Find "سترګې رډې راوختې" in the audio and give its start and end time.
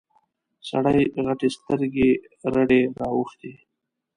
1.57-3.51